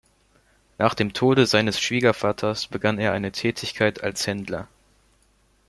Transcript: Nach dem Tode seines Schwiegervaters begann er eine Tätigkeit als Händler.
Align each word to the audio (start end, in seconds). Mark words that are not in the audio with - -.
Nach 0.79 0.95
dem 0.95 1.13
Tode 1.13 1.45
seines 1.45 1.79
Schwiegervaters 1.79 2.65
begann 2.65 2.97
er 2.97 3.11
eine 3.11 3.31
Tätigkeit 3.31 4.01
als 4.01 4.25
Händler. 4.25 4.67